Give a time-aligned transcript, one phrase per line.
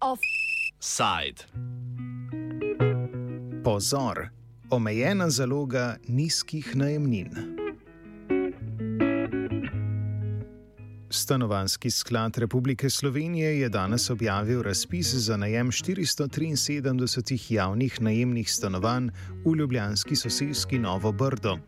[0.00, 1.44] Offside.
[3.64, 4.28] Pozor,
[4.70, 7.47] omejena zaloga nizkih najemnin.
[11.28, 19.10] Stanovanski sklad Republike Slovenije je danes objavil razpis za najem 473 javnih najemnih stanovanj
[19.44, 21.58] v ljubljanski sosedski Novo Brdo.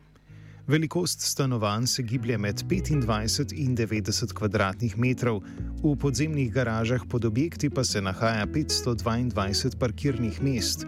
[0.66, 5.40] Velikost stanovanj se giblje med 25 in 90 km2,
[5.84, 10.86] v podzemnih garažah pod objekti pa se nahaja 522 parkirnih mest.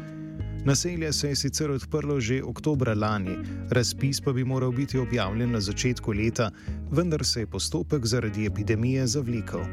[0.64, 3.36] Naselje se je sicer odprlo že oktobra lani,
[3.70, 6.50] razpis pa bi moral biti objavljen na začetku leta,
[6.90, 9.64] vendar se je postopek zaradi epidemije zavlikal.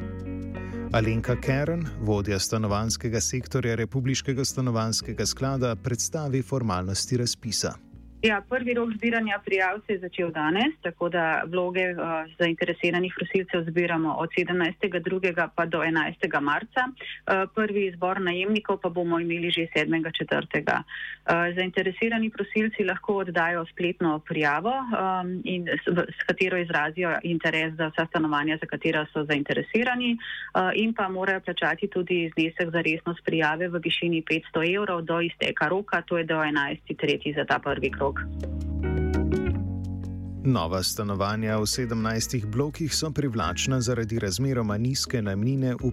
[0.91, 7.73] Alenka Kern, vodja stanovanskega sektorja Republiškega stanovanskega sklada, predstavi formalnosti razpisa.
[8.21, 11.97] Ja, prvi rok zbiranja prijav se je začel danes, tako da vloge uh,
[12.39, 15.47] zainteresiranih prosilcev zbiramo od 17.2.
[15.55, 16.41] pa do 11.
[16.41, 16.81] marca.
[16.87, 20.75] Uh, prvi izbor najemnikov pa bomo imeli že 7.4.
[20.75, 27.87] Uh, zainteresirani prosilci lahko oddajo spletno prijavo, um, in, s, s katero izrazijo interes za
[27.87, 33.23] vsa stanovanja, za katera so zainteresirani, uh, in pa morajo plačati tudi znesek za resnost
[33.25, 37.35] prijave v višini 500 evrov do izteka roka, to je do 11.3.
[37.35, 38.25] za ta prvi krok blok.
[40.43, 45.91] Nova stanovanja v 17 blokih so privlačna zaradi razmeroma nizke najmnine v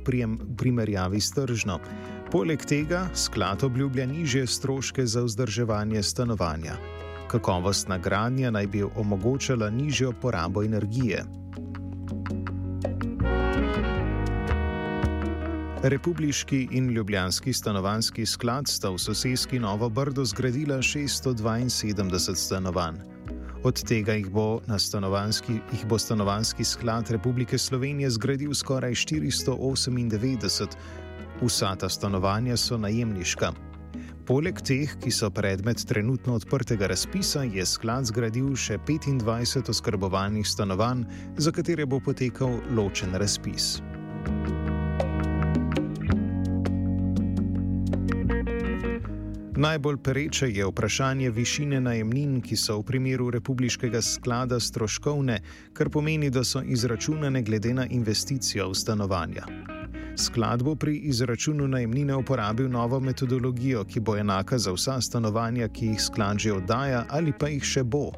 [0.56, 1.78] primerjavi s tržno.
[2.33, 6.77] Poleg tega sklad obljublja nižje stroške za vzdrževanje stanovanja.
[7.28, 11.25] Kakovostna gradnja naj bi omogočala nižjo porabo energije.
[15.82, 22.94] Republiški in Ljubljanski stanovanski sklad sta v sosedski Novo Brdo zgradila 672 stanovanj.
[23.62, 24.60] Od tega jih bo,
[25.72, 30.67] jih bo stanovanski sklad Republike Slovenije zgradil skoraj 498,
[31.42, 33.52] vsa ta stanovanja so najemniška.
[34.27, 41.05] Poleg teh, ki so predmet trenutno odprtega razpisa, je sklad zgradil še 25 oskrbovalnih stanovanj,
[41.36, 43.77] za katere bo potekal ločen razpis.
[49.56, 55.39] Najbolj pereče je vprašanje višine najemnin, ki so v primeru republiškega sklada stroškovne,
[55.72, 59.46] kar pomeni, da so izračunane glede na investicijo v stanovanja.
[60.16, 65.86] Sklad bo pri izračunu najemnine uporabil novo metodologijo, ki bo enaka za vsa stanovanja, ki
[65.86, 68.11] jih sklad že oddaja ali pa jih še bo.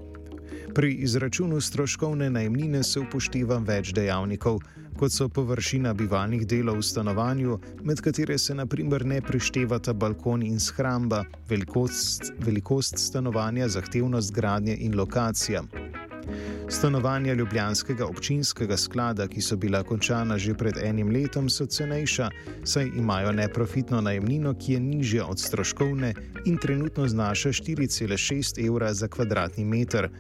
[0.75, 4.59] Pri izračunu stroškovne najemnine se upošteva več dejavnikov,
[4.99, 10.59] kot so površina bivalnih delov v stanovanju, med katere se naprimer ne prištevata balkon in
[10.61, 15.63] shramba, velikost, velikost stanovanja, zahtevnost gradnje in lokacija.
[16.69, 22.29] Stanovanja Ljubljanskega občinskega sklada, ki so bila končana že pred enim letom, so cenejša,
[22.65, 29.09] saj imajo neprofitno najemnino, ki je nižja od stroškovne in trenutno znaša 4,6 evra za
[29.09, 30.11] kvadratni meter.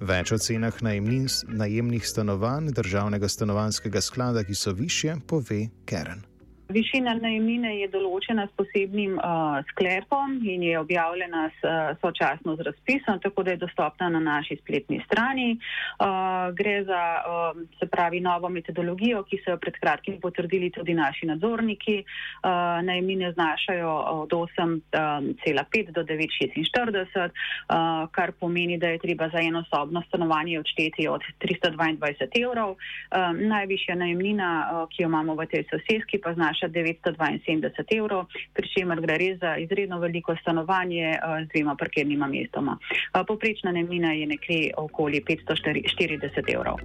[0.00, 6.20] Več o cenah najemnih stanovanj državnega stanovanskega sklada, ki so više, pove Keren.
[6.66, 12.66] Višina najemnine je določena s posebnim uh, sklepom in je objavljena s, uh, sočasno z
[12.66, 15.52] razpisom, tako da je dostopna na naši spletni strani.
[15.54, 20.96] Uh, gre za uh, se pravi novo metodologijo, ki so jo pred kratkim potrdili tudi
[20.98, 22.00] naši nadzorniki.
[22.02, 23.92] Uh, najemnine znašajo
[24.24, 31.06] od 8,5 do 9,46, uh, kar pomeni, da je treba za eno sobno stanovanje odšteti
[31.08, 32.74] od 322 evrov.
[32.74, 38.26] Uh, najvišja najemnina, uh, ki jo imamo v tej sosedski, pa znaša znaša 972 evrov,
[38.54, 42.78] pri čemer gre res za izredno veliko stanovanje eh, z dvema parkirnima mestoma.
[43.14, 46.76] Eh, Poprečna najemnina je nekje okoli 540 evrov.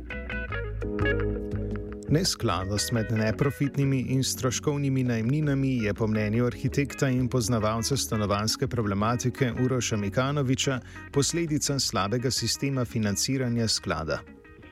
[2.11, 9.97] Neskladnost med neprofitnimi in stroškovnimi najemninami je po mnenju arhitekta in poznavalca stanovanske problematike Uroša
[9.97, 10.79] Mikanoviča
[11.13, 14.19] posledica slabega sistema financiranja sklada.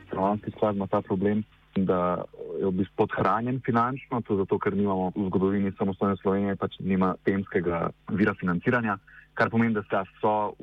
[0.08, 1.44] Stanovanski sklad ima ta problem,
[1.76, 2.24] da
[2.60, 7.14] je v bistvu podhranjen finančno, to zato, ker nimamo v zgodovini samostojne Slovenije pač nima
[7.24, 8.98] temskega vira financiranja,
[9.34, 10.54] kar pomeni, da so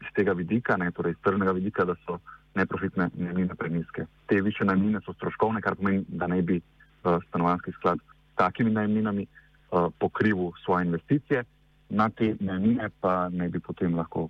[0.00, 2.18] iz tega vidika, ne, torej iz tržnega vidika, da so
[2.54, 4.06] neprofitne najmine preniske.
[4.26, 8.70] Te više najmine so stroškovne, kar pomeni, da ne bi uh, stanovanski sklad s takimi
[8.70, 11.44] najminami uh, pokrivil svoje investicije,
[11.88, 14.28] na te najmine pa ne bi potem lahko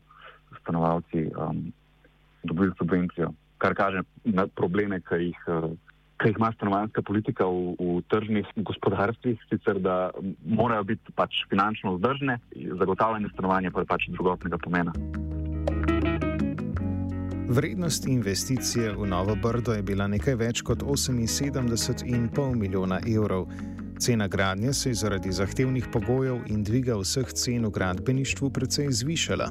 [0.60, 1.72] stanovalci um,
[2.42, 5.70] dobili subvencijo, kar kaže na probleme, ki jih uh,
[6.16, 10.10] kaj ima stanovanska politika v, v tržnih gospodarstvih, sicer da
[10.44, 12.38] morajo biti pač finančno vzdržne,
[12.78, 14.92] zagotavljanje stanovanja pa je pač drugotnega pomena.
[17.48, 23.46] Vrednost investicije v Novo Brdo je bila nekaj več kot 78,5 milijona evrov.
[23.98, 29.50] Cena gradnje se je zaradi zahtevnih pogojev in dviga vseh cen v gradbeništvu precej zvišala.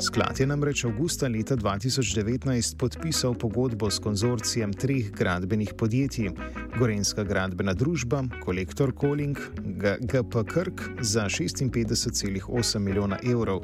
[0.00, 6.30] Sklad je namreč avgusta leta 2019 podpisal pogodbo s konzorcijem treh gradbenih podjetij:
[6.78, 9.38] Gorenska gradbena družba, Kolektor Koling,
[10.00, 13.60] GP Krk za 56,8 milijona evrov.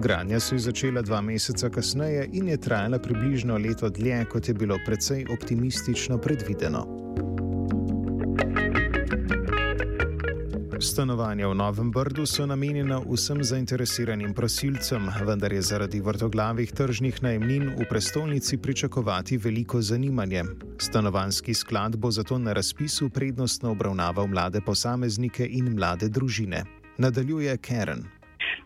[0.00, 4.54] Gradnja se je začela dva meseca kasneje in je trajala približno leto dlje, kot je
[4.54, 7.03] bilo precej optimistično predvideno.
[10.84, 17.72] Stanovanja v Novem Brdu so namenjena vsem zainteresiranim prosilcem, vendar je zaradi vrtoglavih tržnih najemnin
[17.78, 20.44] v prestolnici pričakovati veliko zanimanje.
[20.78, 26.64] Stanovanski sklad bo zato na razpisu prednostno obravnaval mlade posameznike in mlade družine.
[26.98, 28.04] Nadaljuje Karen.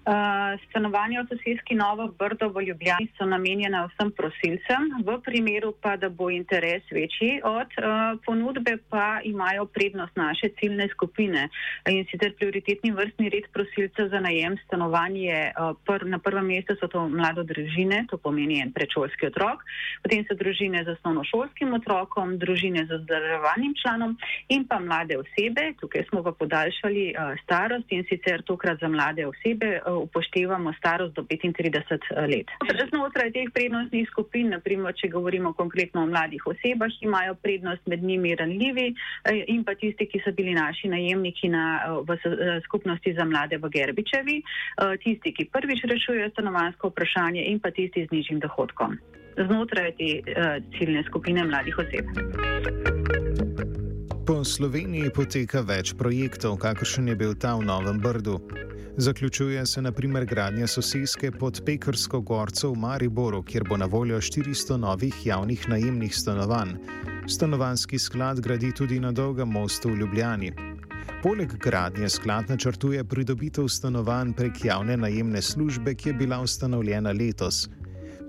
[0.09, 6.01] Uh, stanovanja v sosedski Novo Brdo v Ljubljani so namenjena vsem prosilcem, v primeru pa,
[6.01, 11.51] da bo interes večji od uh, ponudbe, pa imajo prednost naše ciljne skupine.
[11.93, 16.89] In sicer prioritetni vrstni red prosilcev za najem stanovanje, uh, pr na prvem mestu so
[16.89, 19.61] to mlado družine, to pomeni en predšolski otrok,
[20.01, 24.17] potem so družine z osnovnošolskim otrokom, družine z zdravljevanjem članom
[24.49, 29.29] in pa mlade osebe, tukaj smo pa podaljšali uh, starost in sicer tokrat za mlade
[29.29, 29.77] osebe.
[30.03, 32.49] Uh, upoštevamo starost do 35 eh, let.
[32.91, 38.35] Znotraj teh prednostnih skupin, naprimer, če govorimo konkretno o mladih osebah, imajo prednost med njimi
[38.35, 42.19] ranljivi eh, in pa tisti, ki so bili naši najemniki na, eh, v
[42.65, 44.43] skupnosti za mlade v Gerbičevi,
[45.03, 48.99] tisti, ki prvič rešujejo stanovansko vprašanje in pa tisti z nižjim dohodkom.
[49.39, 50.11] Znotraj te
[50.79, 52.98] ciljne skupine mladih oseb.
[54.29, 58.35] Po Sloveniji poteka več projektov, kakršen je bil ta v Novem Brdu.
[59.01, 64.77] Zaključuje se naprimer gradnja sosedske pod Pekrsko gorco v Mariboru, kjer bo na voljo 400
[64.77, 66.77] novih javnih najemnih stanovanj.
[67.25, 70.53] Stanovanski sklad gradi tudi na dolgem mostu v Ljubljani.
[71.23, 77.65] Poleg gradnje sklad načrtuje pridobitev stanovanj prek javne najemne službe, ki je bila ustanovljena letos.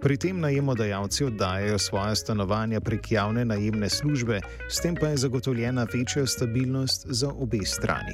[0.02, 5.88] Pri tem najemodajalci oddajajo svoje stanovanja prek javne najemne službe, s tem pa je zagotovljena
[5.94, 8.14] večja stabilnost za obe strani.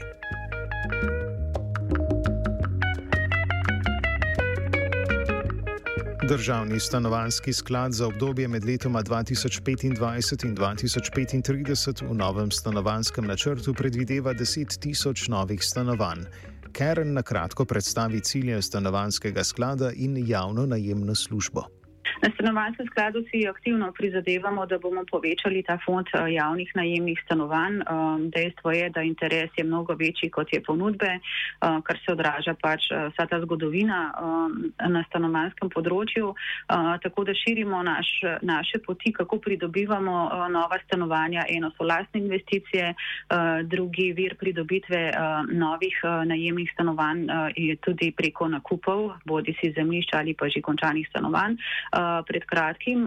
[6.30, 14.34] Državni stanovanski sklad za obdobje med letoma 2025 in 2035 v novem stanovanskem načrtu predvideva
[14.34, 16.20] 10 tisoč novih stanovanj.
[16.74, 21.75] Karen na kratko predstavi cilje stanovanskega sklada in javno najemno službo.
[22.25, 27.75] Na stanovanjskem skladu si aktivno prizadevamo, da bomo povečali ta fond eh, javnih najemnih stanovanj.
[27.86, 32.56] Um, dejstvo je, da interes je mnogo večji, kot je ponudbe, uh, kar se odraža
[32.62, 34.56] pač uh, vsa ta zgodovina um,
[34.89, 36.33] na stanovanjskem področju.
[37.04, 38.10] Tako da širimo naš,
[38.42, 40.16] naše poti, kako pridobivamo
[40.50, 41.45] nova stanovanja.
[41.50, 42.94] Eno so lastne investicije,
[43.69, 45.01] drugi vir pridobitve
[45.51, 46.00] novih
[46.31, 47.25] najemnih stanovanj
[47.56, 51.57] je tudi preko nakupov, bodi si zemljišča ali pa že končanih stanovanj
[52.24, 53.06] pred kratkim,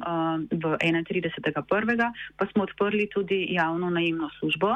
[0.51, 4.75] v 31.1., pa smo odprli tudi javno najemno službo,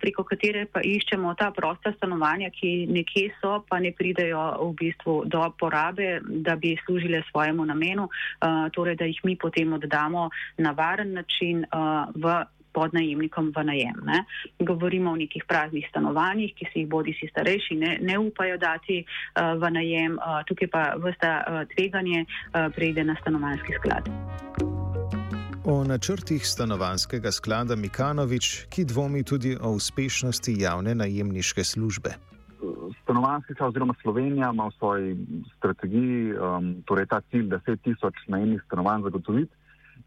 [0.00, 5.16] preko katere pa iščemo ta prosta stanovanja, ki nekje so, pa ne pridejo v bistvu
[5.26, 8.08] do porabe, da bi služile svojemu namenu,
[8.72, 11.64] torej da jih mi potem oddamo na varen način
[12.14, 12.40] v
[12.72, 13.98] pod najemnikom v najem.
[14.04, 14.24] Ne.
[14.58, 19.02] Govorimo o nekih praznih stanovanjih, ki si jih bodi si starejši ne, ne upajo dati
[19.02, 24.10] uh, v najem, uh, tukaj pa vsta uh, tveganje uh, prejde na stanovanjski sklad.
[25.64, 32.10] O načrtih stanovanskega sklada Mikanovič, ki dvomi tudi o uspešnosti javne najemniške službe.
[33.02, 35.16] Stanovanski sklad oziroma Slovenija ima v svoji
[35.56, 39.52] strategiji um, torej ta cilj, da se tisoč najemnih stanovanj zagotoviti.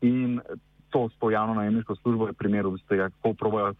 [0.01, 0.41] In
[0.93, 3.73] to s to javno najemniško službo je primer, kako probojajo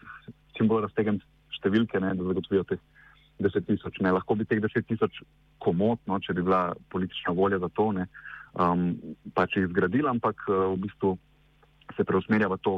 [0.58, 1.20] čim bolj raztegem
[1.54, 2.82] številke, ne, da zagotovijo teh
[3.38, 4.00] 10 tisoč.
[4.02, 5.22] Lahko bi teh 10 tisoč
[5.62, 8.08] komotno, če bi bila politična volja za to, ne,
[8.58, 8.90] um,
[9.34, 11.14] pač jih zgradila, ampak uh, v bistvu
[11.94, 12.74] se preusmerja v to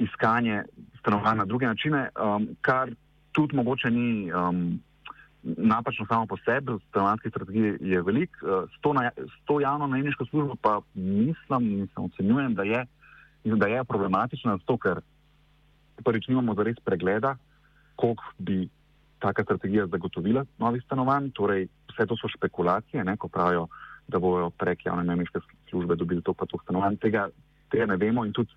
[0.00, 0.62] iskanje
[1.00, 2.94] stanovanj na druge načine, um, kar
[3.36, 4.30] tudi mogoče ni.
[4.30, 4.80] Um,
[5.40, 9.86] Napačno samo po sebi, stanovanjski strategiji je velik, uh, s to, na, s to javno
[9.88, 12.82] najemniško službo pa mislim, mislim, ocenjujem, da je
[13.44, 15.00] da je problematična, zato ker
[16.04, 17.36] prvič nimamo zares pregleda,
[17.96, 18.68] koliko bi
[19.18, 21.30] taka strategija zagotovila novih stanovanj.
[21.36, 23.66] Torej, vse to so špekulacije, ne, ko pravijo,
[24.08, 25.38] da bojo prek javne najemniške
[25.70, 26.96] službe dobili to pa to stanovanj.
[26.96, 27.28] Tega,
[27.70, 28.50] tega ne vemo in tudi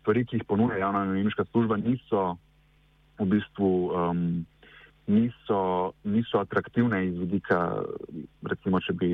[0.00, 2.36] stvari, ki jih ponuja javna najemniška služba, niso
[3.18, 4.44] v bistvu um,
[5.06, 7.82] niso, niso atraktivne iz vidika,
[8.42, 9.10] recimo, če bi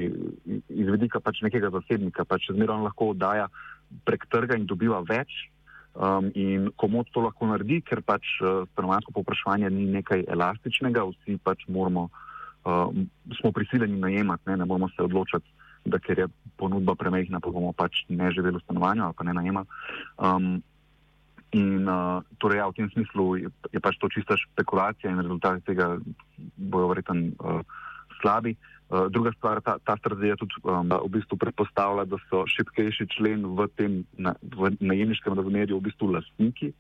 [0.69, 3.49] iz vidika pač nekega zasebnika, pač zmeraj lahko oddaja
[4.05, 5.49] prek trga in dobiva več.
[5.99, 11.39] Um, in komod to lahko naredi, ker pač uh, stanovansko povpraševanje ni nekaj elastičnega, vsi
[11.43, 12.93] pač moramo, uh,
[13.41, 15.51] smo prisiljeni najemati, ne, ne moramo se odločiti,
[15.89, 16.29] da ker je
[16.61, 19.81] ponudba premehna, pa bomo pač ne živeli v stanovanju ali pa ne najemali.
[20.23, 20.59] Um,
[21.57, 25.65] In uh, torej, ja, v tem smislu je, je pač to čista špekulacija in rezultati
[25.65, 25.97] tega
[26.61, 27.65] bojo verjetno uh,
[28.21, 28.55] slabi.
[28.89, 33.45] Uh, druga stvar, ta, ta strategija tudi um, v bistvu predpostavlja, da so šipkejši člen
[33.57, 36.73] v tem na, v najemniškem razmerju v bistvu lastniki,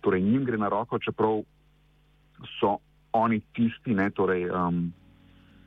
[0.00, 1.42] torej njim gre na roko, čeprav
[2.56, 2.78] so
[3.12, 4.88] oni tisti, ne, torej, um,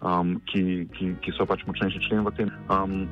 [0.01, 2.49] um, ki, ki, ki so pač močnejši člen v tem.
[2.73, 3.05] Um,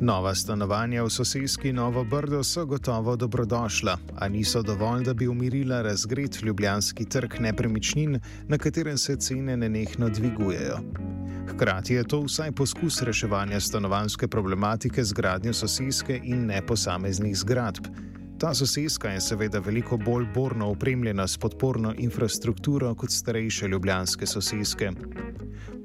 [0.00, 5.82] Nova stanovanja v sosedski Novo Brdo so gotovo dobrodošla, a niso dovolj, da bi umirila
[5.82, 10.78] razgret ljubljanski trg nepremičnin, na katerem se cene nenehno dvigujejo.
[11.48, 17.86] Hkrati je to vsaj poskus reševanja stanovanske problematike z gradnjo sosedske in ne posameznih zgradb.
[18.38, 24.90] Ta sosedska je seveda veliko bolj borno opremljena s podporno infrastrukturo kot starejše ljubljanske sosedske.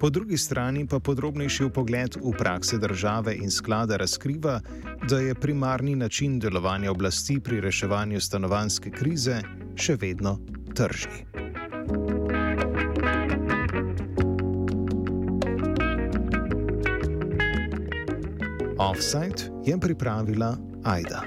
[0.01, 4.59] Po drugi strani pa podrobnejši pogled v prakse države in sklada razkriva,
[5.09, 9.41] da je primarni način delovanja oblasti pri reševanju stanovanske krize
[9.75, 10.39] še vedno
[10.73, 11.21] tržni.
[18.77, 21.21] Offside je pripravila Aida.